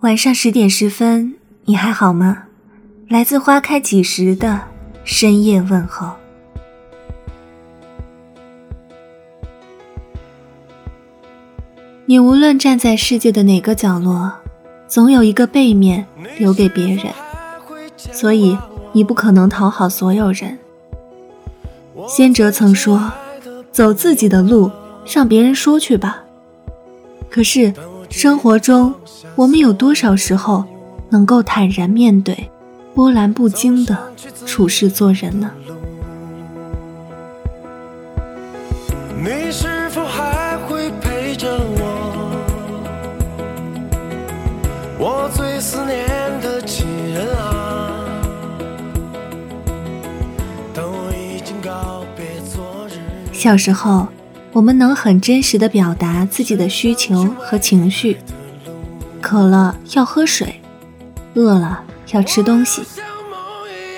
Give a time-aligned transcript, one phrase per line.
[0.00, 1.34] 晚上十点十分，
[1.66, 2.44] 你还好吗？
[3.08, 4.58] 来自花开几时的
[5.04, 6.12] 深夜问候。
[12.06, 14.32] 你无论站在世界的哪个角落，
[14.88, 16.06] 总有一个背面
[16.38, 17.12] 留给别人，
[17.98, 18.56] 所以
[18.92, 20.58] 你不可能讨好所有人。
[22.08, 23.12] 先哲曾说
[23.70, 24.70] ：“走自己的路，
[25.04, 26.24] 让别人说去吧。”
[27.28, 27.74] 可是
[28.10, 28.92] 生活中，
[29.36, 30.64] 我们有多少时候
[31.08, 32.50] 能够坦然面对、
[32.94, 33.96] 波澜不惊的
[34.44, 35.50] 处事做人呢？
[39.16, 41.86] 你是否还会陪着我？
[44.98, 46.06] 我最思念
[46.42, 47.96] 的亲人啊！
[51.14, 52.98] 已经告别昨日，
[53.32, 54.08] 小时候，
[54.52, 58.16] 我们能很真实的表达自己的需求和情绪，
[59.20, 60.60] 渴了要喝水，
[61.34, 62.82] 饿了要吃东西。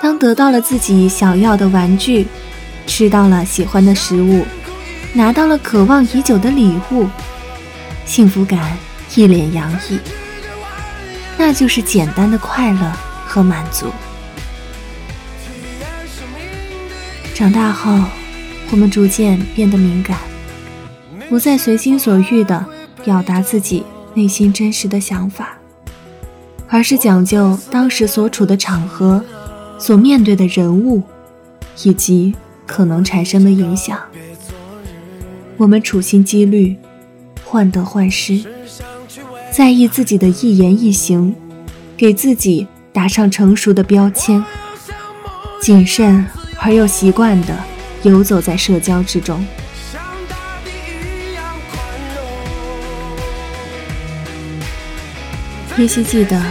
[0.00, 2.28] 当得到了自己想要的玩具，
[2.86, 4.46] 吃到了喜欢的食物，
[5.14, 7.08] 拿到了渴望已久的礼物，
[8.04, 8.76] 幸福感
[9.16, 9.98] 一脸洋溢，
[11.36, 12.92] 那就是简单的快乐
[13.26, 13.86] 和满足。
[17.34, 18.00] 长大后，
[18.70, 20.16] 我们逐渐变得敏感，
[21.28, 22.64] 不再随心所欲地
[23.04, 25.58] 表达自己内心真实的想法，
[26.68, 29.24] 而是讲究当时所处的场合、
[29.78, 31.02] 所面对的人物，
[31.82, 33.98] 以及可能产生的影响。
[35.56, 36.76] 我们处心积虑，
[37.44, 38.44] 患得患失，
[39.52, 41.34] 在意自己的一言一行，
[41.96, 44.44] 给自己打上成熟的标签，
[45.60, 46.24] 谨慎
[46.60, 47.58] 而又习惯地
[48.02, 49.44] 游走在社交之中。
[55.78, 56.42] 依稀记得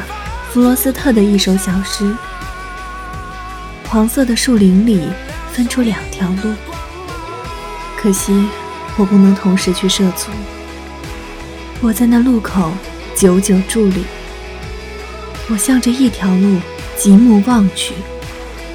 [0.52, 2.16] 弗罗斯特的一首小诗：
[3.90, 5.02] 黄色的树林里
[5.52, 6.54] 分出两条路，
[7.98, 8.48] 可惜
[8.96, 10.28] 我不能同时去涉足。
[11.82, 12.72] 我在那路口
[13.16, 14.06] 久久伫立，
[15.50, 16.60] 我向着一条路
[16.96, 17.96] 极目望去，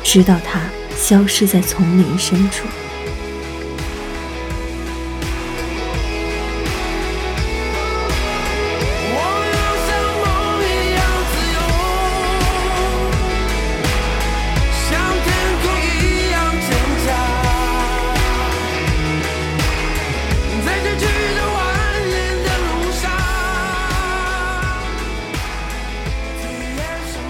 [0.03, 0.61] 直到它
[0.97, 2.67] 消失在丛林深处。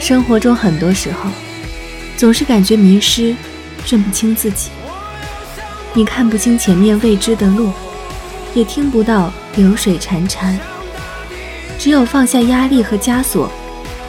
[0.00, 1.30] 生活中很多时候，
[2.16, 3.36] 总是感觉迷失，
[3.86, 4.70] 认不清自己。
[5.92, 7.70] 你看不清前面未知的路，
[8.54, 10.56] 也听不到流水潺潺。
[11.78, 13.52] 只有放下压力和枷锁，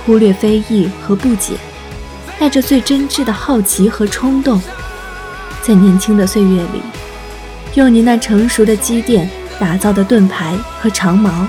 [0.05, 1.55] 忽略非议和不解，
[2.39, 4.61] 带着最真挚的好奇和冲动，
[5.61, 6.81] 在年轻的岁月里，
[7.75, 9.29] 用你那成熟的积淀
[9.59, 11.45] 打造的盾牌和长矛，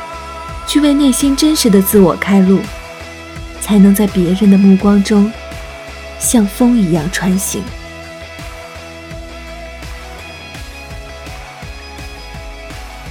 [0.66, 2.58] 去为内心真实的自我开路。
[3.62, 5.32] 才能在别人的目光中，
[6.18, 7.62] 像风一样穿行。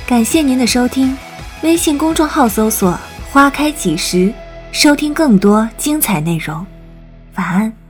[0.06, 1.18] 感谢您的收听，
[1.64, 3.00] 微信公众号搜索
[3.32, 4.32] “花开几时”，
[4.74, 6.64] 收听更多精彩内容。
[7.36, 7.81] 晚安。